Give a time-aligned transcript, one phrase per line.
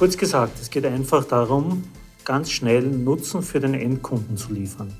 [0.00, 1.84] Kurz gesagt, es geht einfach darum,
[2.24, 4.90] ganz schnell Nutzen für den Endkunden zu liefern.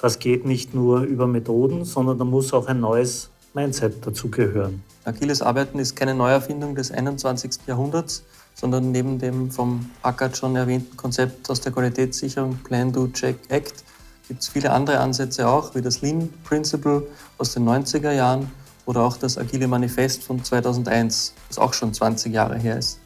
[0.00, 4.82] Das geht nicht nur über Methoden, sondern da muss auch ein neues Mindset dazugehören.
[5.04, 7.60] Agiles Arbeiten ist keine Neuerfindung des 21.
[7.68, 13.36] Jahrhunderts, sondern neben dem vom Ackert schon erwähnten Konzept aus der Qualitätssicherung Plan, Do, Check,
[13.50, 13.84] Act
[14.26, 17.06] gibt es viele andere Ansätze auch, wie das Lean Principle
[17.38, 18.50] aus den 90er Jahren
[18.84, 22.98] oder auch das Agile Manifest von 2001, das auch schon 20 Jahre her ist.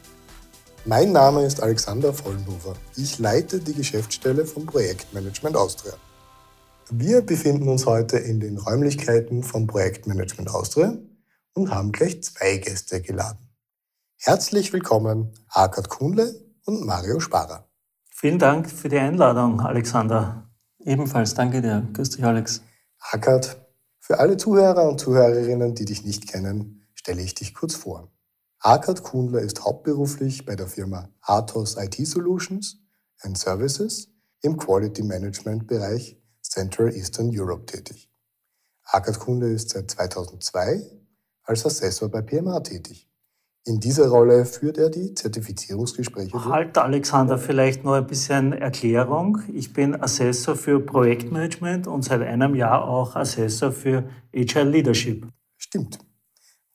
[0.89, 2.73] Mein Name ist Alexander Vollenhofer.
[2.95, 5.93] Ich leite die Geschäftsstelle vom Projektmanagement Austria.
[6.89, 10.97] Wir befinden uns heute in den Räumlichkeiten vom Projektmanagement Austria
[11.53, 13.51] und haben gleich zwei Gäste geladen.
[14.17, 16.33] Herzlich willkommen, Arkad Kuhnle
[16.65, 17.69] und Mario Sparer.
[18.09, 20.49] Vielen Dank für die Einladung, Alexander.
[20.79, 21.87] Ebenfalls, danke dir.
[21.93, 22.63] Grüß dich, Alex.
[22.97, 23.63] Arkad,
[23.99, 28.09] für alle Zuhörer und Zuhörerinnen, die dich nicht kennen, stelle ich dich kurz vor.
[28.61, 32.77] Arkad Kuhnler ist hauptberuflich bei der Firma Athos IT Solutions
[33.21, 34.09] and Services
[34.41, 38.11] im Quality Management Bereich Central Eastern Europe tätig.
[38.83, 40.83] Arkad Kuhnler ist seit 2002
[41.43, 43.09] als Assessor bei PMA tätig.
[43.63, 46.43] In dieser Rolle führt er die Zertifizierungsgespräche.
[46.43, 49.41] Halt, Alexander, vielleicht noch ein bisschen Erklärung.
[49.53, 55.27] Ich bin Assessor für Projektmanagement und seit einem Jahr auch Assessor für Agile Leadership.
[55.55, 55.99] Stimmt.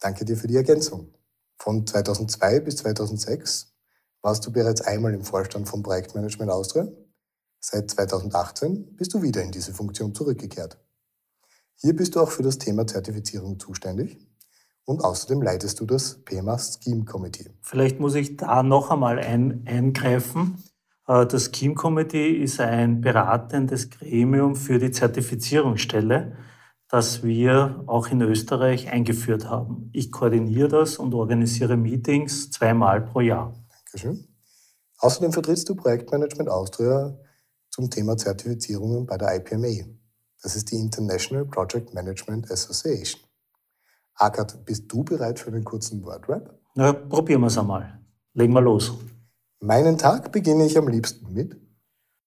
[0.01, 1.14] Danke dir für die Ergänzung.
[1.59, 3.75] Von 2002 bis 2006
[4.23, 6.89] warst du bereits einmal im Vorstand von Projektmanagement Austria.
[7.61, 10.79] Seit 2018 bist du wieder in diese Funktion zurückgekehrt.
[11.77, 14.19] Hier bist du auch für das Thema Zertifizierung zuständig
[14.85, 17.51] und außerdem leitest du das PMA Scheme Committee.
[17.63, 20.63] Vielleicht muss ich da noch einmal ein, eingreifen.
[21.07, 26.37] Äh, das Scheme Committee ist ein beratendes Gremium für die Zertifizierungsstelle
[26.89, 29.91] das wir auch in Österreich eingeführt haben.
[29.93, 33.55] Ich koordiniere das und organisiere Meetings zweimal pro Jahr.
[33.85, 34.29] Dankeschön.
[34.98, 37.19] Außerdem vertrittst du Projektmanagement Austria
[37.70, 39.85] zum Thema Zertifizierungen bei der IPMA.
[40.42, 43.23] Das ist die International Project Management Association.
[44.14, 46.58] Akat, bist du bereit für einen kurzen Wordrap?
[46.75, 47.98] Na, probieren wir es einmal.
[48.35, 48.92] Legen wir los.
[49.61, 51.57] Meinen Tag beginne ich am liebsten mit?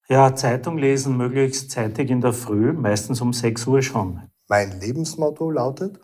[0.09, 4.21] Ja, Zeitung lesen möglichst zeitig in der Früh, meistens um 6 Uhr schon.
[4.47, 5.99] Mein Lebensmotto lautet?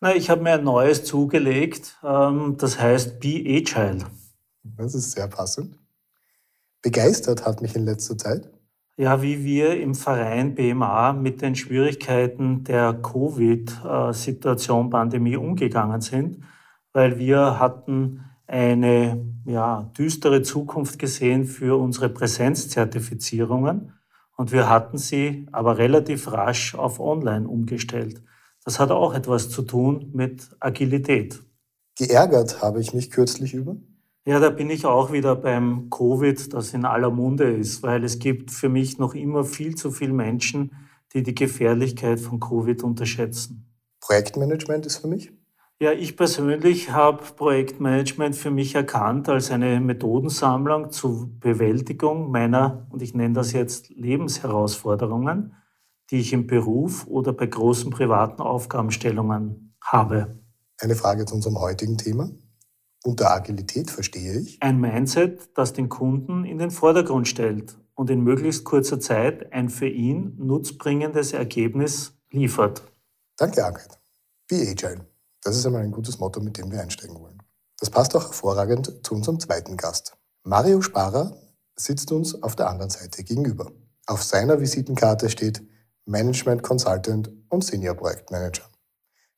[0.00, 4.04] Na, ich habe mir ein neues zugelegt, ähm, das heißt Be Agile.
[4.62, 5.78] Das ist sehr passend.
[6.82, 8.50] Begeistert hat mich in letzter Zeit.
[8.96, 16.44] Ja, wie wir im Verein BMA mit den Schwierigkeiten der Covid-Situation, Pandemie umgegangen sind,
[16.92, 23.92] weil wir hatten eine ja, düstere Zukunft gesehen für unsere Präsenzzertifizierungen
[24.42, 28.24] und wir hatten sie aber relativ rasch auf Online umgestellt.
[28.64, 31.40] Das hat auch etwas zu tun mit Agilität.
[31.96, 33.76] Geärgert habe ich mich kürzlich über?
[34.26, 38.18] Ja, da bin ich auch wieder beim Covid, das in aller Munde ist, weil es
[38.18, 40.72] gibt für mich noch immer viel zu viele Menschen,
[41.14, 43.72] die die Gefährlichkeit von Covid unterschätzen.
[44.00, 45.32] Projektmanagement ist für mich?
[45.82, 53.02] Ja, ich persönlich habe Projektmanagement für mich erkannt als eine Methodensammlung zur Bewältigung meiner, und
[53.02, 55.56] ich nenne das jetzt Lebensherausforderungen,
[56.08, 60.38] die ich im Beruf oder bei großen privaten Aufgabenstellungen habe.
[60.78, 62.30] Eine Frage zu unserem heutigen Thema.
[63.02, 64.62] Unter Agilität verstehe ich.
[64.62, 69.68] Ein Mindset, das den Kunden in den Vordergrund stellt und in möglichst kurzer Zeit ein
[69.68, 72.84] für ihn nutzbringendes Ergebnis liefert.
[73.36, 73.98] Danke, Agit.
[74.48, 75.11] Be agile.
[75.42, 77.42] Das ist einmal ein gutes Motto, mit dem wir einsteigen wollen.
[77.78, 80.16] Das passt auch hervorragend zu unserem zweiten Gast.
[80.44, 81.36] Mario Sparer
[81.76, 83.72] sitzt uns auf der anderen Seite gegenüber.
[84.06, 85.62] Auf seiner Visitenkarte steht
[86.04, 88.64] Management Consultant und Senior Projektmanager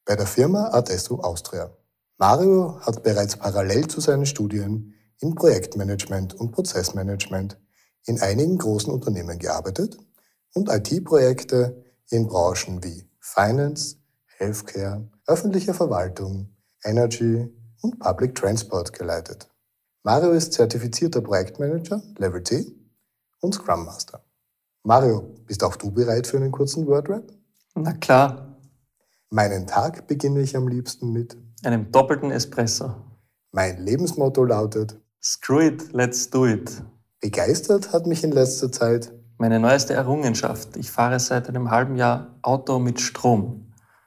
[0.04, 1.70] bei der Firma Adesso Austria.
[2.18, 7.58] Mario hat bereits parallel zu seinen Studien in Projektmanagement und Prozessmanagement
[8.06, 9.96] in einigen großen Unternehmen gearbeitet
[10.54, 13.96] und IT-Projekte in Branchen wie Finance,
[14.44, 16.48] Healthcare, öffentliche Verwaltung,
[16.84, 17.50] Energy
[17.80, 19.48] und Public Transport geleitet.
[20.02, 22.66] Mario ist zertifizierter Projektmanager Level T
[23.40, 24.22] und Scrum Master.
[24.82, 27.32] Mario, bist auch du bereit für einen kurzen Wordrap?
[27.74, 28.58] Na klar.
[29.30, 32.94] Meinen Tag beginne ich am liebsten mit einem doppelten Espresso.
[33.50, 36.82] Mein Lebensmotto lautet Screw it, let's do it.
[37.20, 40.76] Begeistert hat mich in letzter Zeit meine neueste Errungenschaft.
[40.76, 43.63] Ich fahre seit einem halben Jahr Auto mit Strom.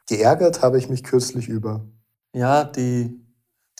[0.08, 1.86] Geärgert habe ich mich kürzlich über.
[2.34, 3.20] Ja, die,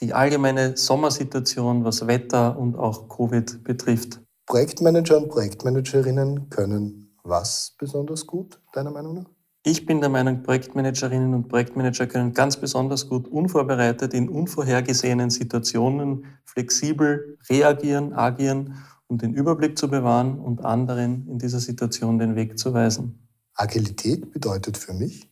[0.02, 4.20] die allgemeine Sommersituation, was Wetter und auch Covid betrifft.
[4.46, 9.30] Projektmanager und Projektmanagerinnen können was besonders gut, deiner Meinung nach?
[9.64, 16.26] Ich bin der Meinung, Projektmanagerinnen und Projektmanager können ganz besonders gut unvorbereitet in unvorhergesehenen Situationen
[16.46, 18.76] flexibel reagieren, agieren,
[19.08, 23.28] um den Überblick zu bewahren und anderen in dieser Situation den Weg zu weisen.
[23.56, 25.30] Agilität bedeutet für mich?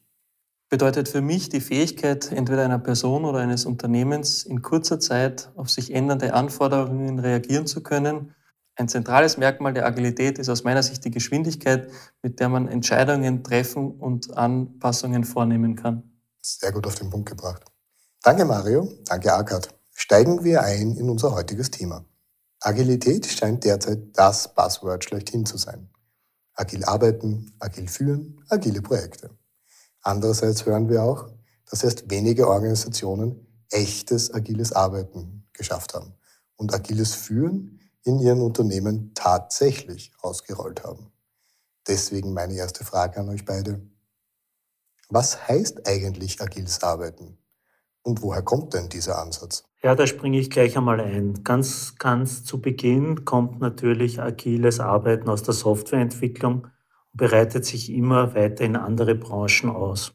[0.69, 5.69] Bedeutet für mich die Fähigkeit entweder einer Person oder eines Unternehmens in kurzer Zeit auf
[5.69, 8.35] sich ändernde Anforderungen reagieren zu können
[8.77, 11.89] ein zentrales Merkmal der Agilität ist aus meiner Sicht die Geschwindigkeit,
[12.21, 16.03] mit der man Entscheidungen treffen und Anpassungen vornehmen kann.
[16.41, 17.63] Sehr gut auf den Punkt gebracht.
[18.21, 19.69] Danke Mario, danke Arkad.
[19.93, 22.03] Steigen wir ein in unser heutiges Thema.
[22.59, 25.89] Agilität scheint derzeit das Buzzword schlechthin zu sein.
[26.53, 29.29] Agil arbeiten, agil führen, agile Projekte.
[30.05, 31.27] Andererseits hören wir auch,
[31.67, 36.13] dass erst wenige Organisationen echtes agiles Arbeiten geschafft haben.
[36.57, 41.11] Und agiles Führen in ihren Unternehmen tatsächlich ausgerollt haben.
[41.87, 43.81] Deswegen meine erste Frage an euch beide.
[45.09, 47.39] Was heißt eigentlich agiles Arbeiten?
[48.03, 49.63] Und woher kommt denn dieser Ansatz?
[49.81, 51.43] Ja, da springe ich gleich einmal ein.
[51.43, 56.67] Ganz, ganz zu Beginn kommt natürlich agiles Arbeiten aus der Softwareentwicklung
[57.15, 60.13] bereitet sich immer weiter in andere Branchen aus.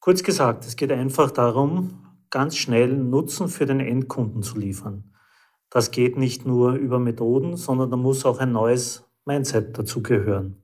[0.00, 5.12] Kurz gesagt, es geht einfach darum, ganz schnell Nutzen für den Endkunden zu liefern.
[5.70, 10.62] Das geht nicht nur über Methoden, sondern da muss auch ein neues Mindset dazugehören.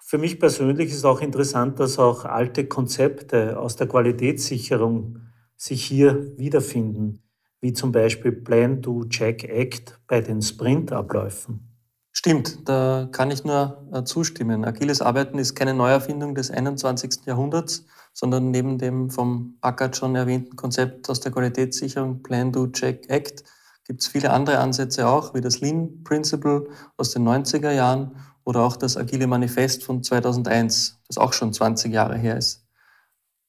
[0.00, 5.20] Für mich persönlich ist auch interessant, dass auch alte Konzepte aus der Qualitätssicherung
[5.56, 7.22] sich hier wiederfinden,
[7.60, 11.71] wie zum Beispiel Plan, Do, Check, Act bei den Sprintabläufen.
[12.12, 14.64] Stimmt, da kann ich nur äh, zustimmen.
[14.64, 17.24] Agiles Arbeiten ist keine Neuerfindung des 21.
[17.24, 23.08] Jahrhunderts, sondern neben dem vom Ackert schon erwähnten Konzept aus der Qualitätssicherung Plan, Do, Check,
[23.08, 23.44] Act
[23.84, 28.60] gibt es viele andere Ansätze auch, wie das Lean Principle aus den 90er Jahren oder
[28.62, 32.66] auch das Agile Manifest von 2001, das auch schon 20 Jahre her ist.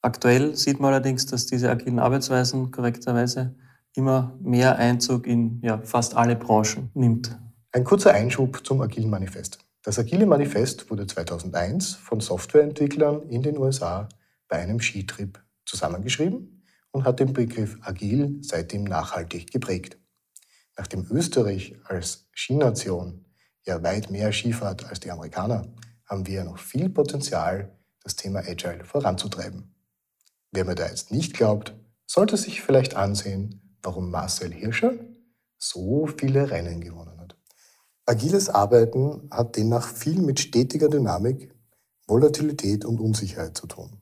[0.02, 3.56] Aktuell sieht man allerdings, dass diese agilen Arbeitsweisen korrekterweise
[3.96, 7.38] immer mehr Einzug in ja, fast alle Branchen nimmt.
[7.76, 9.58] Ein kurzer Einschub zum Agilen Manifest.
[9.82, 14.08] Das Agile Manifest wurde 2001 von Softwareentwicklern in den USA
[14.48, 19.98] bei einem Skitrip zusammengeschrieben und hat den Begriff Agil seitdem nachhaltig geprägt.
[20.78, 23.26] Nachdem Österreich als Skination
[23.66, 25.66] ja weit mehr Skifahrt als die Amerikaner,
[26.06, 29.74] haben wir noch viel Potenzial, das Thema Agile voranzutreiben.
[30.52, 31.74] Wer mir da jetzt nicht glaubt,
[32.06, 34.94] sollte sich vielleicht ansehen, warum Marcel Hirscher
[35.58, 37.23] so viele Rennen gewonnen hat.
[38.06, 41.56] Agiles Arbeiten hat demnach viel mit stetiger Dynamik,
[42.06, 44.02] Volatilität und Unsicherheit zu tun.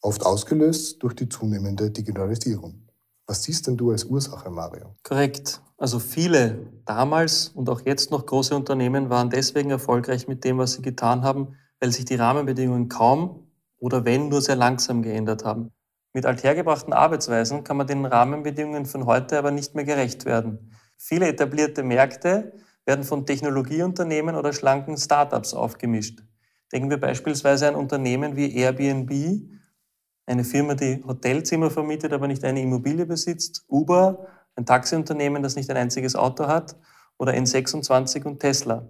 [0.00, 2.86] Oft ausgelöst durch die zunehmende Digitalisierung.
[3.26, 4.94] Was siehst denn du als Ursache, Mario?
[5.02, 5.60] Korrekt.
[5.76, 10.74] Also viele damals und auch jetzt noch große Unternehmen waren deswegen erfolgreich mit dem, was
[10.74, 13.48] sie getan haben, weil sich die Rahmenbedingungen kaum
[13.80, 15.72] oder wenn nur sehr langsam geändert haben.
[16.12, 20.72] Mit althergebrachten Arbeitsweisen kann man den Rahmenbedingungen von heute aber nicht mehr gerecht werden.
[20.96, 22.52] Viele etablierte Märkte
[22.88, 26.22] werden von Technologieunternehmen oder schlanken Startups aufgemischt.
[26.72, 29.12] Denken wir beispielsweise an Unternehmen wie Airbnb,
[30.24, 34.26] eine Firma, die Hotelzimmer vermietet, aber nicht eine Immobilie besitzt, Uber,
[34.56, 36.76] ein Taxiunternehmen, das nicht ein einziges Auto hat,
[37.18, 38.88] oder N26 und Tesla.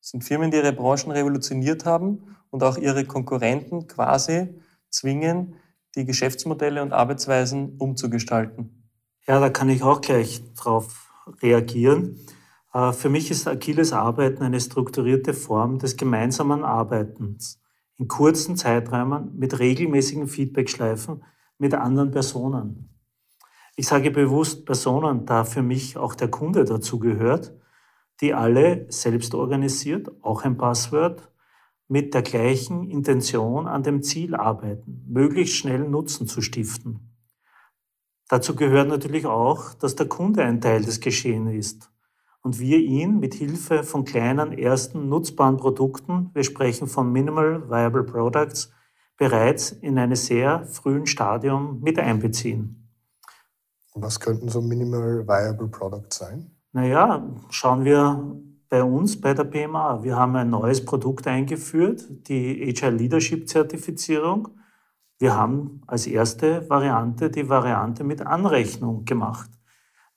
[0.00, 4.54] Das sind Firmen, die ihre Branchen revolutioniert haben und auch ihre Konkurrenten quasi
[4.88, 5.56] zwingen,
[5.96, 8.88] die Geschäftsmodelle und Arbeitsweisen umzugestalten.
[9.26, 11.12] Ja, da kann ich auch gleich darauf
[11.42, 12.18] reagieren.
[12.72, 17.60] Äh, für mich ist agiles Arbeiten eine strukturierte Form des gemeinsamen Arbeitens
[17.98, 21.22] in kurzen Zeiträumen mit regelmäßigen Feedbackschleifen
[21.58, 22.88] mit anderen Personen.
[23.76, 27.54] Ich sage bewusst Personen, da für mich auch der Kunde dazu gehört,
[28.20, 31.30] die alle selbst organisiert, auch ein Passwort,
[31.88, 37.14] mit der gleichen Intention an dem Ziel arbeiten, möglichst schnell Nutzen zu stiften.
[38.28, 41.91] Dazu gehört natürlich auch, dass der Kunde ein Teil des Geschehens ist
[42.42, 48.02] und wir ihn mit Hilfe von kleinen ersten nutzbaren Produkten, wir sprechen von Minimal Viable
[48.02, 48.72] Products,
[49.16, 52.90] bereits in einem sehr frühen Stadium mit einbeziehen.
[53.94, 56.50] Was könnten so Minimal Viable Products sein?
[56.72, 58.36] Naja, schauen wir
[58.68, 60.02] bei uns bei der PMA.
[60.02, 64.48] Wir haben ein neues Produkt eingeführt, die Agile Leadership Zertifizierung.
[65.18, 69.50] Wir haben als erste Variante die Variante mit Anrechnung gemacht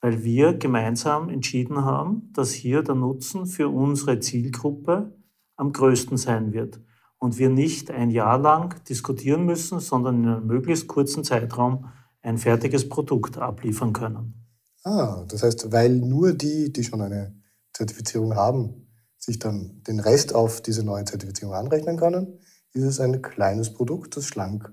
[0.06, 5.18] weil wir gemeinsam entschieden haben, dass hier der Nutzen für unsere Zielgruppe
[5.56, 6.80] am größten sein wird
[7.18, 11.88] und wir nicht ein Jahr lang diskutieren müssen, sondern in einem möglichst kurzen Zeitraum
[12.22, 14.46] ein fertiges Produkt abliefern können.
[14.84, 17.34] Ah, das heißt, weil nur die, die schon eine
[17.74, 22.38] Zertifizierung haben, sich dann den Rest auf diese neue Zertifizierung anrechnen können,
[22.74, 24.72] ist es ein kleines Produkt, das schlank.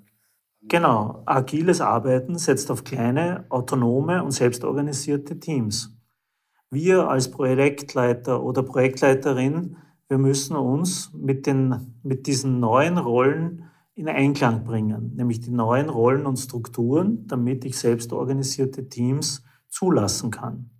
[0.68, 5.96] Genau, agiles Arbeiten setzt auf kleine, autonome und selbstorganisierte Teams.
[6.70, 9.76] Wir als Projektleiter oder Projektleiterin,
[10.08, 13.64] wir müssen uns mit, den, mit diesen neuen Rollen
[13.94, 20.70] in Einklang bringen, nämlich die neuen Rollen und Strukturen, damit ich selbstorganisierte Teams zulassen kann.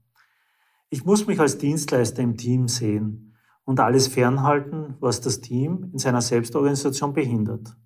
[0.91, 3.35] Ich muss mich als Dienstleister im Team sehen
[3.65, 7.77] und alles fernhalten, was das Team in seiner Selbstorganisation behindert.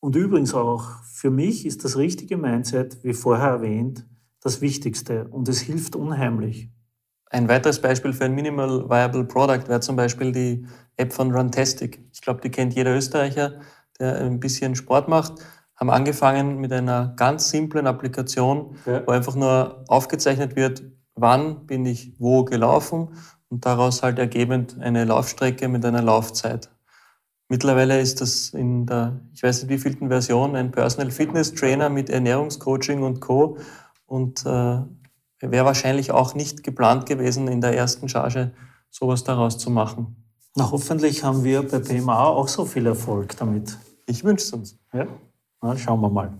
[0.00, 4.06] Und übrigens auch, für mich ist das richtige Mindset, wie vorher erwähnt,
[4.40, 6.70] das Wichtigste und es hilft unheimlich.
[7.30, 12.00] Ein weiteres Beispiel für ein Minimal Viable Product wäre zum Beispiel die App von Runtastic.
[12.12, 13.60] Ich glaube, die kennt jeder Österreicher,
[13.98, 15.34] der ein bisschen Sport macht.
[15.76, 19.06] Haben angefangen mit einer ganz simplen Applikation, ja.
[19.06, 20.82] wo einfach nur aufgezeichnet wird,
[21.14, 23.10] wann bin ich wo gelaufen
[23.48, 26.70] und daraus halt ergebend eine Laufstrecke mit einer Laufzeit.
[27.48, 32.10] Mittlerweile ist das in der, ich weiß nicht wievielten Version, ein Personal Fitness Trainer mit
[32.10, 33.56] Ernährungscoaching und Co.
[34.06, 34.82] Und äh,
[35.40, 38.52] wäre wahrscheinlich auch nicht geplant gewesen, in der ersten Charge
[38.90, 40.16] sowas daraus zu machen.
[40.56, 43.78] Na, hoffentlich haben wir bei PMA auch so viel Erfolg damit.
[44.06, 44.78] Ich wünsche es uns.
[44.92, 45.06] Ja,
[45.62, 46.36] Na, schauen wir mal.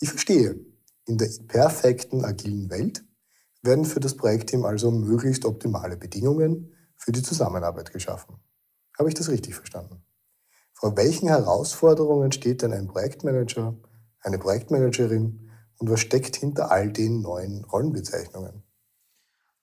[0.00, 0.60] Ich verstehe.
[1.06, 3.04] In der perfekten agilen Welt
[3.62, 8.36] werden für das Projektteam also möglichst optimale Bedingungen für die Zusammenarbeit geschaffen.
[8.98, 10.02] Habe ich das richtig verstanden?
[10.78, 13.74] Vor welchen Herausforderungen steht denn ein Projektmanager,
[14.20, 18.62] eine Projektmanagerin und was steckt hinter all den neuen Rollenbezeichnungen?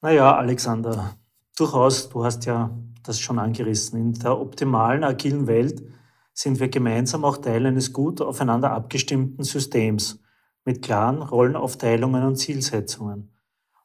[0.01, 1.15] Naja, Alexander,
[1.55, 3.99] durchaus, du hast ja das schon angerissen.
[3.99, 5.83] In der optimalen agilen Welt
[6.33, 10.19] sind wir gemeinsam auch Teil eines gut aufeinander abgestimmten Systems
[10.65, 13.31] mit klaren Rollenaufteilungen und Zielsetzungen.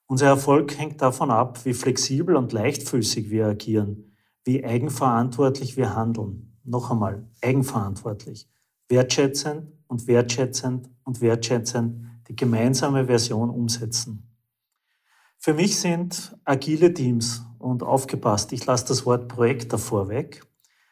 [0.07, 6.58] Unser Erfolg hängt davon ab, wie flexibel und leichtfüßig wir agieren, wie eigenverantwortlich wir handeln.
[6.69, 8.49] Noch einmal, eigenverantwortlich,
[8.89, 14.31] wertschätzend und wertschätzend und wertschätzend die gemeinsame Version umsetzen.
[15.39, 20.43] Für mich sind agile Teams und aufgepasst, ich lasse das Wort Projekt davor weg,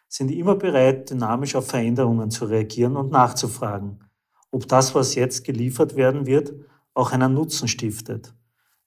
[0.08, 4.04] sind immer bereit, dynamisch auf Veränderungen zu reagieren und nachzufragen,
[4.50, 6.54] ob das, was jetzt geliefert werden wird,
[6.94, 8.34] auch einen Nutzen stiftet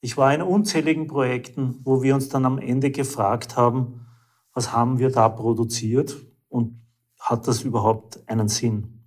[0.01, 4.05] ich war in unzähligen Projekten, wo wir uns dann am Ende gefragt haben,
[4.53, 6.17] was haben wir da produziert
[6.50, 6.82] und
[7.20, 9.06] hat das überhaupt einen Sinn?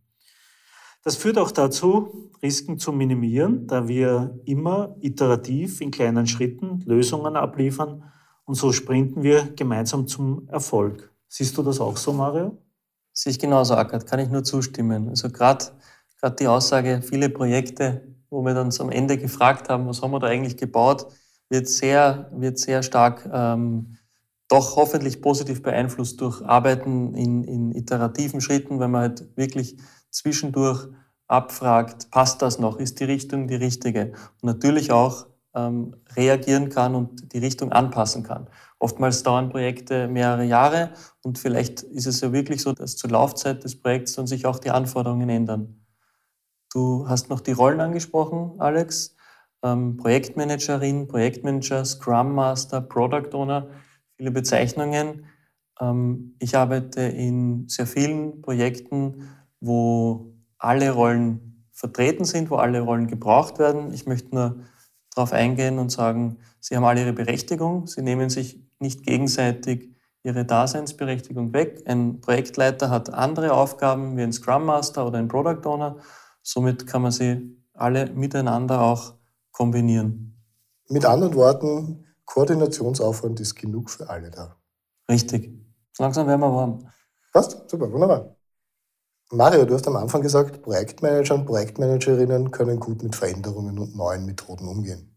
[1.04, 7.36] Das führt auch dazu, Risiken zu minimieren, da wir immer iterativ in kleinen Schritten Lösungen
[7.36, 8.04] abliefern
[8.44, 11.12] und so sprinten wir gemeinsam zum Erfolg.
[11.28, 12.56] Siehst du das auch so, Mario?
[13.12, 15.08] Sehe ich genauso, Ackert, kann ich nur zustimmen.
[15.08, 15.66] Also gerade
[16.38, 20.26] die Aussage, viele Projekte wo wir dann am Ende gefragt haben, was haben wir da
[20.26, 21.06] eigentlich gebaut,
[21.50, 23.98] wird sehr, wird sehr stark ähm,
[24.52, 29.78] doch hoffentlich positiv beeinflusst durch Arbeiten in, in iterativen Schritten, wenn man halt wirklich
[30.10, 30.88] zwischendurch
[31.26, 34.12] abfragt, passt das noch, ist die Richtung die richtige?
[34.42, 38.46] Und natürlich auch ähm, reagieren kann und die Richtung anpassen kann.
[38.78, 40.90] Oftmals dauern Projekte mehrere Jahre
[41.22, 44.58] und vielleicht ist es ja wirklich so, dass zur Laufzeit des Projekts dann sich auch
[44.58, 45.82] die Anforderungen ändern.
[46.74, 49.16] Du hast noch die Rollen angesprochen, Alex.
[49.64, 53.68] Ähm, Projektmanagerin, Projektmanager, Scrum Master, Product Owner,
[54.16, 55.26] viele Bezeichnungen.
[55.80, 59.28] Ähm, ich arbeite in sehr vielen Projekten,
[59.60, 63.92] wo alle Rollen vertreten sind, wo alle Rollen gebraucht werden.
[63.92, 64.56] Ich möchte nur
[65.14, 67.86] darauf eingehen und sagen, sie haben alle ihre Berechtigung.
[67.86, 69.90] Sie nehmen sich nicht gegenseitig
[70.22, 71.82] ihre Daseinsberechtigung weg.
[71.86, 75.96] Ein Projektleiter hat andere Aufgaben wie ein Scrum Master oder ein Product Owner
[76.42, 79.14] Somit kann man sie alle miteinander auch
[79.52, 80.36] kombinieren.
[80.88, 84.56] Mit anderen Worten, Koordinationsaufwand ist genug für alle da.
[85.08, 85.52] Richtig.
[85.98, 86.88] Langsam werden wir warm.
[87.32, 88.36] Passt, super, wunderbar.
[89.30, 94.26] Mario, du hast am Anfang gesagt, Projektmanager und Projektmanagerinnen können gut mit Veränderungen und neuen
[94.26, 95.16] Methoden umgehen.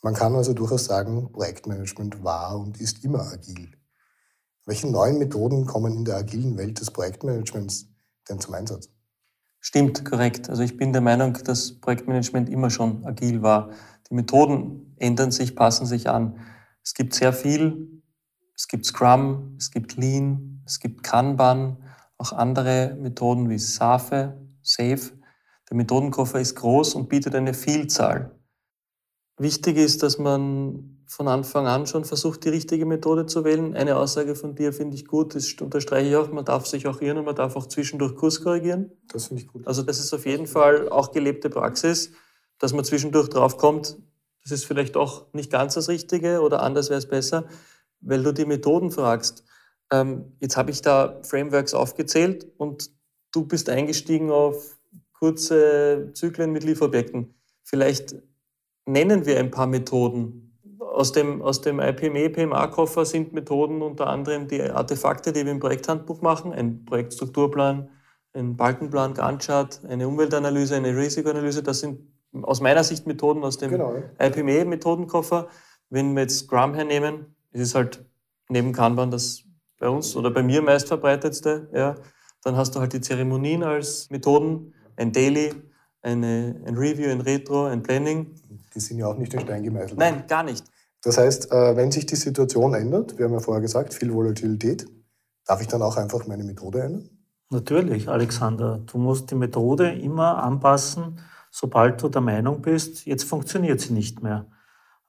[0.00, 3.76] Man kann also durchaus sagen, Projektmanagement war und ist immer agil.
[4.64, 7.88] Welche neuen Methoden kommen in der agilen Welt des Projektmanagements
[8.28, 8.88] denn zum Einsatz?
[9.60, 10.50] Stimmt, korrekt.
[10.50, 13.70] Also ich bin der Meinung, dass Projektmanagement immer schon agil war.
[14.12, 16.38] Die Methoden ändern sich, passen sich an.
[16.84, 18.02] Es gibt sehr viel.
[18.54, 21.78] Es gibt Scrum, es gibt Lean, es gibt Kanban,
[22.18, 25.12] auch andere Methoden wie SAFe, SAFe.
[25.70, 28.38] Der Methodenkoffer ist groß und bietet eine Vielzahl.
[29.38, 33.74] Wichtig ist, dass man von Anfang an schon versucht, die richtige Methode zu wählen.
[33.74, 37.00] Eine Aussage von dir finde ich gut, das unterstreiche ich auch, man darf sich auch
[37.00, 38.92] irren und man darf auch zwischendurch Kurs korrigieren.
[39.08, 39.66] Das finde ich gut.
[39.66, 42.12] Also das ist auf jeden Fall auch gelebte Praxis,
[42.62, 43.98] dass man zwischendurch draufkommt,
[44.44, 47.44] das ist vielleicht auch nicht ganz das Richtige oder anders wäre es besser,
[48.00, 49.42] weil du die Methoden fragst.
[49.90, 52.90] Ähm, jetzt habe ich da Frameworks aufgezählt und
[53.32, 54.78] du bist eingestiegen auf
[55.12, 57.34] kurze Zyklen mit Lieferobjekten.
[57.64, 58.14] Vielleicht
[58.86, 60.56] nennen wir ein paar Methoden.
[60.78, 65.58] Aus dem, aus dem IPME, PMA-Koffer sind Methoden unter anderem die Artefakte, die wir im
[65.58, 67.88] Projekthandbuch machen, ein Projektstrukturplan,
[68.34, 71.64] ein Balkenplan, Gantt-Chart, eine Umweltanalyse, eine Risikoanalyse.
[71.64, 72.12] Das sind
[72.44, 73.94] aus meiner Sicht Methoden aus dem genau.
[74.18, 75.48] IPME-Methodenkoffer.
[75.90, 78.04] Wenn wir jetzt Scrum hernehmen, ist es halt
[78.48, 79.44] neben Kanban das
[79.78, 81.68] bei uns oder bei mir meist verbreitetste.
[81.72, 81.96] Ja.
[82.44, 85.52] Dann hast du halt die Zeremonien als Methoden, ein Daily,
[86.02, 88.34] eine, ein Review, ein Retro, ein Planning.
[88.74, 89.98] Die sind ja auch nicht in Stein gemeißelt.
[89.98, 90.64] Nein, gar nicht.
[91.02, 94.86] Das heißt, äh, wenn sich die Situation ändert, wir haben ja vorher gesagt, viel Volatilität,
[95.46, 97.10] darf ich dann auch einfach meine Methode ändern?
[97.50, 98.80] Natürlich, Alexander.
[98.86, 101.18] Du musst die Methode immer anpassen,
[101.52, 104.46] sobald du der Meinung bist, jetzt funktioniert sie nicht mehr.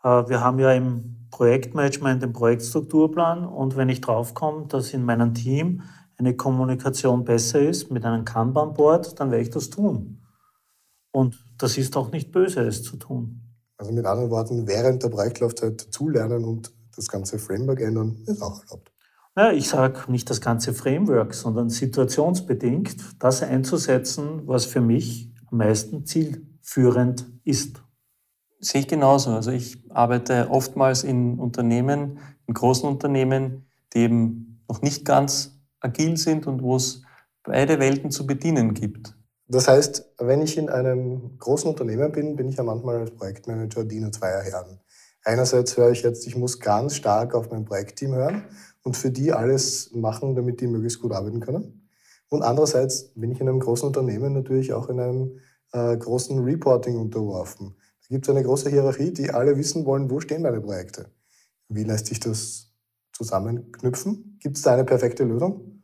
[0.04, 5.34] Äh, wir haben ja im Projektmanagement den Projektstrukturplan und wenn ich draufkomme, dass in meinem
[5.34, 5.82] Team
[6.18, 10.22] eine Kommunikation besser ist mit einem Kanban-Board, dann werde ich das tun.
[11.12, 13.42] Und das ist auch nicht böse, es zu tun.
[13.78, 18.62] Also mit anderen Worten, während der Projektlaufzeit zulernen und das ganze Framework ändern, ist auch
[18.64, 18.92] erlaubt.
[19.36, 25.60] Ja, ich sage nicht das ganze Framework, sondern situationsbedingt das einzusetzen, was für mich am
[25.60, 27.82] meisten zielführend ist.
[28.60, 29.30] Sehe ich genauso.
[29.30, 36.18] Also ich arbeite oftmals in Unternehmen, in großen Unternehmen, die eben noch nicht ganz agil
[36.18, 37.04] sind und wo es
[37.44, 39.16] beide Welten zu bedienen gibt.
[39.48, 43.84] Das heißt, wenn ich in einem großen Unternehmen bin, bin ich ja manchmal als Projektmanager
[43.84, 44.80] Diener zweier Herren.
[45.24, 48.46] Einerseits höre ich jetzt, ich muss ganz stark auf mein Projektteam hören
[48.82, 51.83] und für die alles machen, damit die möglichst gut arbeiten können.
[52.34, 55.40] Und andererseits bin ich in einem großen Unternehmen natürlich auch in einem
[55.72, 57.76] äh, großen Reporting unterworfen.
[58.02, 61.12] Da gibt es eine große Hierarchie, die alle wissen wollen, wo stehen meine Projekte.
[61.70, 62.72] Wie lässt sich das
[63.12, 64.40] zusammenknüpfen?
[64.42, 65.84] Gibt es da eine perfekte Lösung?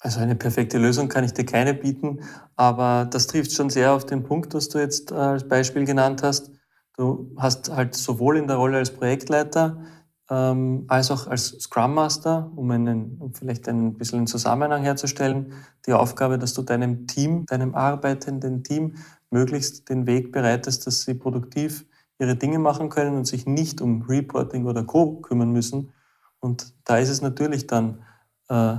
[0.00, 2.18] Also eine perfekte Lösung kann ich dir keine bieten,
[2.56, 6.24] aber das trifft schon sehr auf den Punkt, was du jetzt äh, als Beispiel genannt
[6.24, 6.50] hast.
[6.96, 9.84] Du hast halt sowohl in der Rolle als Projektleiter
[10.30, 15.52] ähm, als auch als Scrum Master, um, einen, um vielleicht ein bisschen einen Zusammenhang herzustellen,
[15.86, 18.96] die Aufgabe, dass du deinem Team, deinem arbeitenden Team
[19.30, 21.84] möglichst den Weg bereitest, dass sie produktiv
[22.18, 25.92] ihre Dinge machen können und sich nicht um Reporting oder Co kümmern müssen.
[26.40, 28.02] Und da ist es natürlich dann
[28.48, 28.76] äh,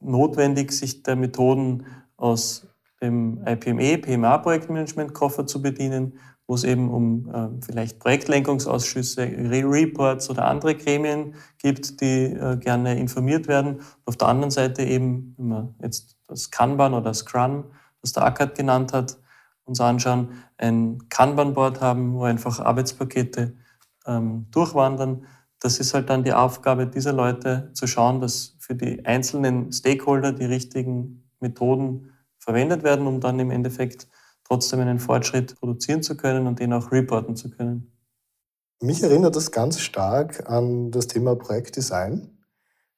[0.00, 1.86] notwendig, sich der Methoden
[2.16, 2.66] aus
[3.00, 6.18] dem IPME, PMA-Projektmanagement-Koffer zu bedienen
[6.52, 12.58] wo es eben um äh, vielleicht Projektlenkungsausschüsse, Re Reports oder andere Gremien gibt, die äh,
[12.58, 13.76] gerne informiert werden.
[13.76, 17.64] Und auf der anderen Seite eben, wenn wir jetzt das Kanban oder Scrum,
[18.02, 19.16] das der Ackert genannt hat,
[19.64, 23.54] uns anschauen, ein Kanban-Board haben, wo einfach Arbeitspakete
[24.06, 25.24] ähm, durchwandern.
[25.58, 30.32] Das ist halt dann die Aufgabe dieser Leute, zu schauen, dass für die einzelnen Stakeholder
[30.32, 34.06] die richtigen Methoden verwendet werden, um dann im Endeffekt
[34.52, 37.90] trotzdem einen Fortschritt produzieren zu können und den auch reporten zu können.
[38.82, 42.36] Mich erinnert das ganz stark an das Thema Projektdesign.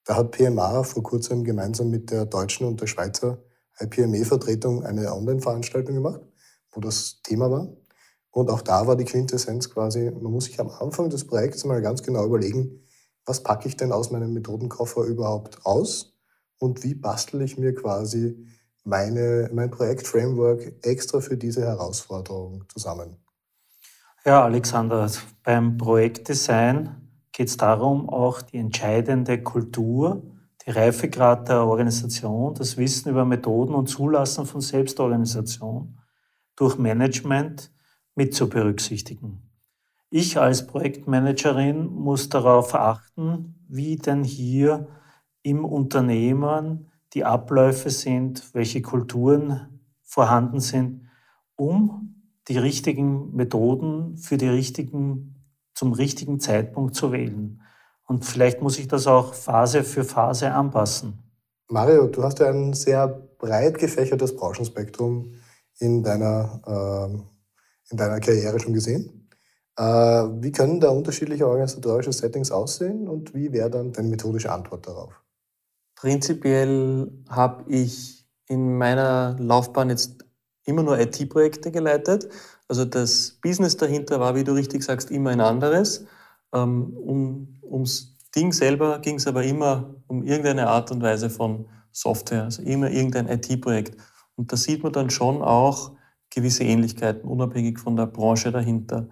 [0.04, 3.38] Da hat PMA vor kurzem gemeinsam mit der deutschen und der Schweizer
[3.78, 6.22] IPME-Vertretung eine Online-Veranstaltung gemacht,
[6.72, 7.68] wo das Thema war.
[8.32, 11.80] Und auch da war die Quintessenz quasi, man muss sich am Anfang des Projekts mal
[11.80, 12.82] ganz genau überlegen,
[13.26, 16.18] was packe ich denn aus meinem Methodenkoffer überhaupt aus
[16.58, 18.44] und wie bastel ich mir quasi
[18.84, 23.16] meine, mein Projektframework extra für diese Herausforderung zusammen?
[24.24, 25.10] Ja, Alexander,
[25.42, 26.96] beim Projektdesign
[27.32, 30.22] geht es darum, auch die entscheidende Kultur,
[30.64, 35.98] die Reifegrad der Organisation, das Wissen über Methoden und Zulassen von Selbstorganisation
[36.56, 37.70] durch Management
[38.14, 39.50] mit zu berücksichtigen.
[40.08, 44.86] Ich als Projektmanagerin muss darauf achten, wie denn hier
[45.42, 51.08] im Unternehmen die Abläufe sind, welche Kulturen vorhanden sind,
[51.56, 55.36] um die richtigen Methoden für die richtigen,
[55.74, 57.62] zum richtigen Zeitpunkt zu wählen.
[58.06, 61.20] Und vielleicht muss ich das auch Phase für Phase anpassen.
[61.68, 65.34] Mario, du hast ja ein sehr breit gefächertes Branchenspektrum
[65.78, 69.28] in deiner, äh, in deiner Karriere schon gesehen.
[69.76, 74.86] Äh, wie können da unterschiedliche organisatorische Settings aussehen und wie wäre dann deine methodische Antwort
[74.86, 75.23] darauf?
[76.04, 80.22] Prinzipiell habe ich in meiner Laufbahn jetzt
[80.66, 82.28] immer nur IT-Projekte geleitet.
[82.68, 86.04] Also das Business dahinter war, wie du richtig sagst, immer ein anderes.
[86.52, 91.70] Ähm, um, ums Ding selber ging es aber immer um irgendeine Art und Weise von
[91.90, 93.98] Software, also immer irgendein IT-Projekt.
[94.36, 95.92] Und da sieht man dann schon auch
[96.28, 99.08] gewisse Ähnlichkeiten, unabhängig von der Branche dahinter.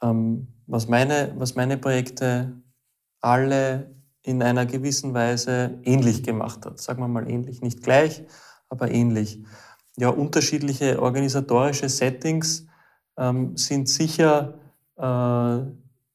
[0.00, 2.62] Ähm, was, meine, was meine Projekte
[3.20, 3.97] alle
[4.28, 6.78] in einer gewissen Weise ähnlich gemacht hat.
[6.78, 8.22] Sagen wir mal ähnlich, nicht gleich,
[8.68, 9.40] aber ähnlich.
[9.96, 12.66] Ja, unterschiedliche organisatorische Settings
[13.16, 14.58] ähm, sind sicher
[14.96, 15.58] äh,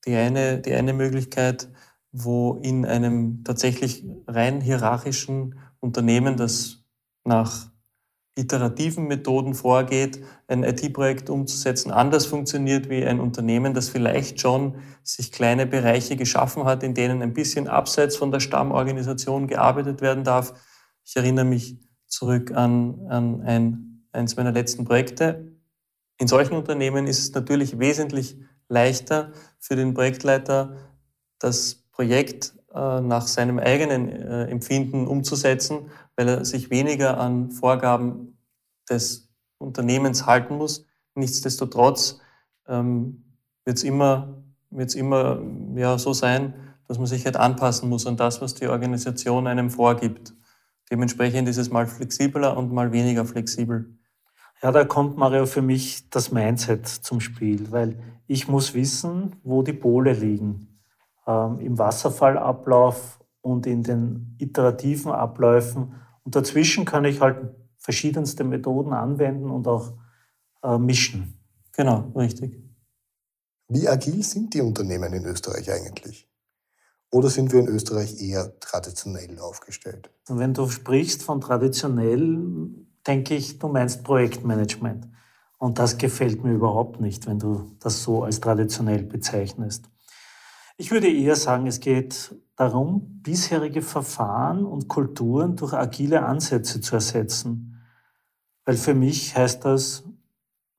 [0.06, 1.69] die, eine, die eine Möglichkeit,
[2.12, 6.84] wo in einem tatsächlich rein hierarchischen Unternehmen, das
[7.23, 7.71] nach
[8.36, 15.32] iterativen Methoden vorgeht, ein IT-Projekt umzusetzen, anders funktioniert wie ein Unternehmen, das vielleicht schon sich
[15.32, 20.54] kleine Bereiche geschaffen hat, in denen ein bisschen abseits von der Stammorganisation gearbeitet werden darf.
[21.04, 25.54] Ich erinnere mich zurück an, an ein, eins meiner letzten Projekte.
[26.17, 30.78] In solchen Unternehmen ist es natürlich wesentlich leichter für den Projektleiter,
[31.38, 38.38] das Projekt äh, nach seinem eigenen äh, Empfinden umzusetzen, weil er sich weniger an Vorgaben
[38.89, 40.86] des Unternehmens halten muss.
[41.15, 42.19] Nichtsdestotrotz
[42.67, 43.23] ähm,
[43.65, 45.41] wird es immer, wird's immer
[45.76, 46.54] ja, so sein,
[46.88, 50.34] dass man sich halt anpassen muss an das, was die Organisation einem vorgibt.
[50.91, 53.97] Dementsprechend ist es mal flexibler und mal weniger flexibel.
[54.62, 59.62] Ja, da kommt Mario für mich das Mindset zum Spiel, weil ich muss wissen, wo
[59.62, 60.80] die Pole liegen.
[61.28, 65.95] Ähm, Im Wasserfallablauf und in den iterativen Abläufen.
[66.24, 69.94] Und dazwischen kann ich halt verschiedenste Methoden anwenden und auch
[70.64, 71.40] äh, mischen.
[71.74, 72.64] Genau, richtig.
[73.68, 76.30] Wie agil sind die Unternehmen in Österreich eigentlich?
[77.12, 80.10] Oder sind wir in Österreich eher traditionell aufgestellt?
[80.28, 82.70] Wenn du sprichst von traditionell,
[83.06, 85.08] denke ich, du meinst Projektmanagement.
[85.60, 89.90] Und das gefällt mir überhaupt nicht, wenn du das so als traditionell bezeichnest.
[90.76, 96.96] Ich würde eher sagen, es geht darum, bisherige Verfahren und Kulturen durch agile Ansätze zu
[96.96, 97.80] ersetzen.
[98.66, 100.04] Weil für mich heißt das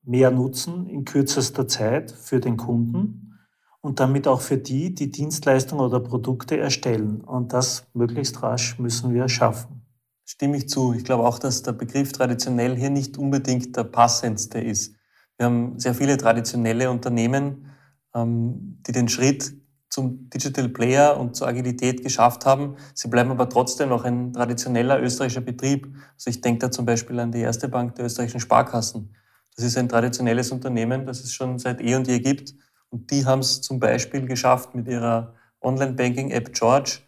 [0.03, 3.39] mehr Nutzen in kürzester Zeit für den Kunden
[3.81, 7.21] und damit auch für die, die Dienstleistungen oder Produkte erstellen.
[7.21, 9.81] Und das möglichst rasch müssen wir schaffen.
[10.25, 10.93] Stimme ich zu.
[10.93, 14.95] Ich glaube auch, dass der Begriff traditionell hier nicht unbedingt der passendste ist.
[15.37, 17.71] Wir haben sehr viele traditionelle Unternehmen,
[18.13, 19.53] ähm, die den Schritt
[19.95, 22.75] zum Digital Player und zur Agilität geschafft haben.
[22.93, 25.87] Sie bleiben aber trotzdem noch ein traditioneller österreichischer Betrieb.
[26.15, 29.15] Also ich denke da zum Beispiel an die erste Bank der österreichischen Sparkassen.
[29.55, 32.55] Das ist ein traditionelles Unternehmen, das es schon seit eh und je gibt.
[32.89, 36.99] Und die haben es zum Beispiel geschafft, mit ihrer Online-Banking-App George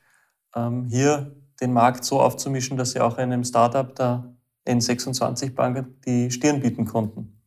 [0.55, 4.33] ähm, hier den Markt so aufzumischen, dass sie auch einem Startup der
[4.65, 7.37] N26-Bank die Stirn bieten konnten.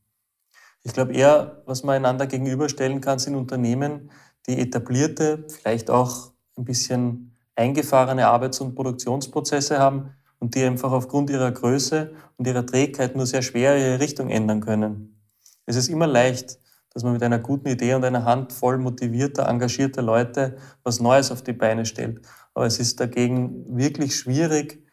[0.82, 4.10] Ich glaube eher, was man einander gegenüberstellen kann, sind Unternehmen,
[4.46, 11.30] die etablierte, vielleicht auch ein bisschen eingefahrene Arbeits- und Produktionsprozesse haben und die einfach aufgrund
[11.30, 15.20] ihrer Größe und ihrer Trägheit nur sehr schwer ihre Richtung ändern können.
[15.66, 16.58] Es ist immer leicht,
[16.92, 21.42] dass man mit einer guten Idee und einer Handvoll motivierter, engagierter Leute was Neues auf
[21.42, 22.26] die Beine stellt.
[22.54, 24.84] Aber es ist dagegen wirklich schwierig,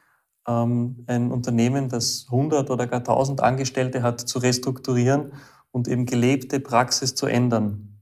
[0.47, 5.33] ähm, ein Unternehmen, das 100 oder gar 1000 Angestellte hat, zu restrukturieren
[5.71, 7.96] und eben gelebte Praxis zu ändern.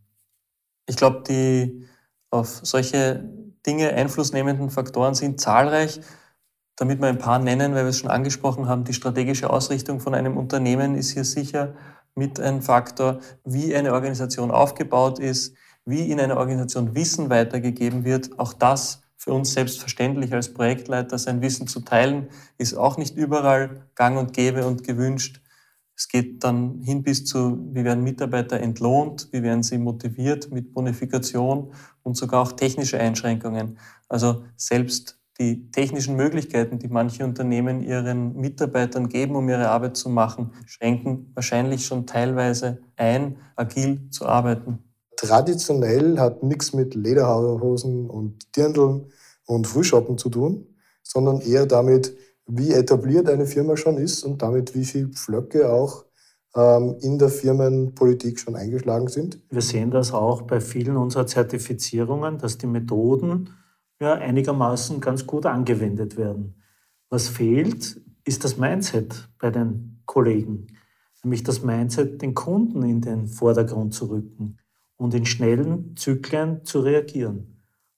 [0.88, 1.88] Ich glaube, die
[2.30, 3.24] auf solche
[3.66, 6.02] Dinge einflussnehmenden Faktoren sind zahlreich.
[6.78, 10.14] Damit wir ein paar nennen, weil wir es schon angesprochen haben, die strategische Ausrichtung von
[10.14, 11.74] einem Unternehmen ist hier sicher
[12.16, 18.38] mit ein Faktor, wie eine Organisation aufgebaut ist, wie in einer Organisation Wissen weitergegeben wird.
[18.40, 23.88] Auch das für uns selbstverständlich als Projektleiter, sein Wissen zu teilen, ist auch nicht überall
[23.96, 25.42] gang und gäbe und gewünscht.
[25.98, 30.74] Es geht dann hin bis zu, wie werden Mitarbeiter entlohnt, wie werden sie motiviert mit
[30.74, 31.72] Bonifikation
[32.04, 33.78] und sogar auch technische Einschränkungen.
[34.10, 40.10] Also selbst die technischen Möglichkeiten, die manche Unternehmen ihren Mitarbeitern geben, um ihre Arbeit zu
[40.10, 44.80] machen, schränken wahrscheinlich schon teilweise ein, agil zu arbeiten.
[45.18, 49.08] Traditionell hat nichts mit Lederhosen und Dirndln
[49.46, 50.68] und Frühschoppen zu tun,
[51.04, 52.16] sondern eher damit,
[52.48, 56.06] wie etabliert eine Firma schon ist und damit wie viele Pflöcke auch
[56.56, 59.40] ähm, in der Firmenpolitik schon eingeschlagen sind.
[59.50, 63.50] Wir sehen das auch bei vielen unserer Zertifizierungen, dass die Methoden
[64.00, 66.62] ja, einigermaßen ganz gut angewendet werden.
[67.10, 70.68] Was fehlt, ist das Mindset bei den Kollegen,
[71.24, 74.58] nämlich das Mindset, den Kunden in den Vordergrund zu rücken
[74.98, 77.55] und in schnellen Zyklen zu reagieren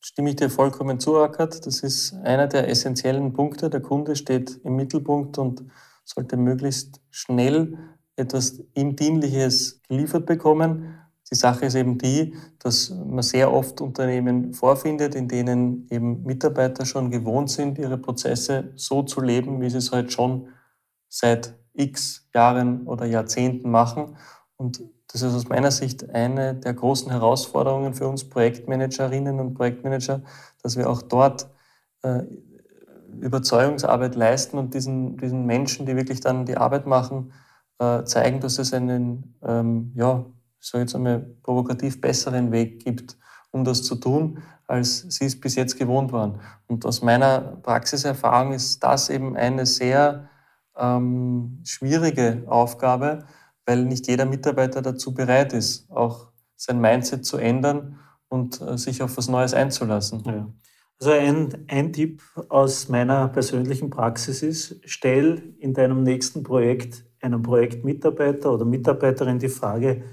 [0.08, 1.66] stimme ich dir vollkommen zu, Ackert.
[1.66, 3.70] Das ist einer der essentiellen Punkte.
[3.70, 5.66] Der Kunde steht im Mittelpunkt und
[6.06, 7.78] sollte möglichst schnell
[8.16, 10.98] etwas ihm Dienliches geliefert bekommen.
[11.30, 16.86] Die Sache ist eben die, dass man sehr oft Unternehmen vorfindet, in denen eben Mitarbeiter
[16.86, 20.48] schon gewohnt sind, ihre Prozesse so zu leben, wie sie es halt schon
[21.10, 24.16] seit x Jahren oder Jahrzehnten machen.
[24.56, 24.82] Und
[25.22, 30.22] das ist aus meiner Sicht eine der großen Herausforderungen für uns Projektmanagerinnen und Projektmanager,
[30.62, 31.50] dass wir auch dort
[32.04, 32.24] äh,
[33.20, 37.34] Überzeugungsarbeit leisten und diesen, diesen Menschen, die wirklich dann die Arbeit machen,
[37.80, 40.26] äh, zeigen, dass es einen, ähm, ja,
[40.60, 43.18] so jetzt einmal provokativ besseren Weg gibt,
[43.52, 46.42] um das zu tun, als sie es bis jetzt gewohnt waren.
[46.68, 50.30] Und aus meiner Praxiserfahrung ist das eben eine sehr
[50.76, 53.26] ähm, schwierige Aufgabe,
[53.68, 58.00] weil nicht jeder Mitarbeiter dazu bereit ist, auch sein Mindset zu ändern
[58.30, 60.24] und äh, sich auf was Neues einzulassen.
[60.26, 60.48] Ja.
[61.00, 67.44] Also ein, ein Tipp aus meiner persönlichen Praxis ist, stell in deinem nächsten Projekt einem
[67.44, 70.04] Projektmitarbeiter oder Mitarbeiterin die Frage,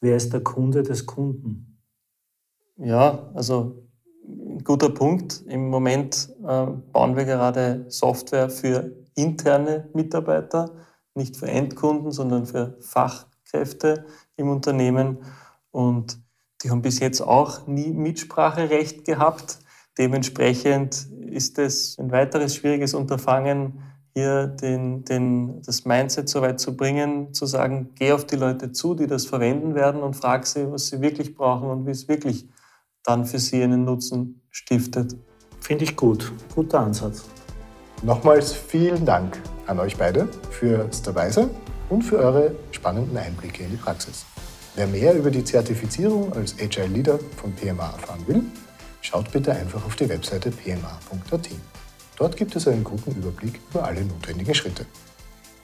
[0.00, 1.78] wer ist der Kunde des Kunden?
[2.76, 3.88] Ja, also
[4.24, 5.44] ein guter Punkt.
[5.46, 10.70] Im Moment äh, bauen wir gerade Software für interne Mitarbeiter,
[11.14, 15.18] nicht für Endkunden, sondern für Fachkräfte im Unternehmen.
[15.70, 16.18] Und
[16.62, 19.58] die haben bis jetzt auch nie Mitspracherecht gehabt.
[19.98, 23.82] Dementsprechend ist es ein weiteres schwieriges Unterfangen,
[24.14, 28.72] hier den, den, das Mindset so weit zu bringen, zu sagen, geh auf die Leute
[28.72, 32.08] zu, die das verwenden werden und frag sie, was sie wirklich brauchen und wie es
[32.08, 32.46] wirklich
[33.04, 35.16] dann für sie einen Nutzen stiftet.
[35.60, 36.30] Finde ich gut.
[36.54, 37.24] Guter Ansatz.
[38.04, 41.50] Nochmals vielen Dank an euch beide fürs Dabeisein
[41.88, 44.24] und für eure spannenden Einblicke in die Praxis.
[44.74, 48.42] Wer mehr über die Zertifizierung als Agile Leader von PMA erfahren will,
[49.02, 51.48] schaut bitte einfach auf die Webseite pma.at.
[52.16, 54.84] Dort gibt es einen guten Überblick über alle notwendigen Schritte.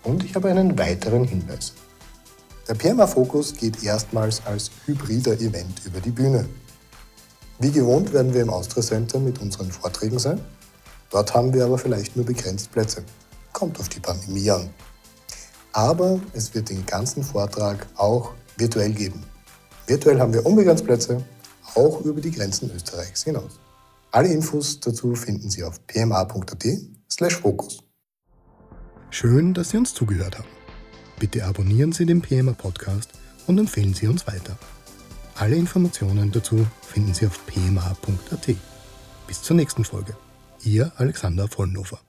[0.04, 1.74] Und ich habe einen weiteren Hinweis.
[2.68, 6.48] Der PMA Fokus geht erstmals als hybrider Event über die Bühne.
[7.58, 10.40] Wie gewohnt werden wir im Austria Center mit unseren Vorträgen sein.
[11.10, 13.02] Dort haben wir aber vielleicht nur begrenzt Plätze.
[13.52, 14.68] Kommt auf die Pandemie an.
[15.72, 19.22] Aber es wird den ganzen Vortrag auch virtuell geben.
[19.86, 21.24] Virtuell haben wir unbegrenzt Plätze,
[21.74, 23.58] auch über die Grenzen Österreichs hinaus.
[24.10, 27.78] Alle Infos dazu finden Sie auf pma.at/fokus.
[29.10, 30.48] Schön, dass Sie uns zugehört haben.
[31.18, 33.10] Bitte abonnieren Sie den PMA Podcast
[33.46, 34.58] und empfehlen Sie uns weiter.
[35.36, 38.56] Alle Informationen dazu finden Sie auf pma.at.
[39.26, 40.16] Bis zur nächsten Folge.
[40.64, 42.00] Ihr Alexander Vollnofer.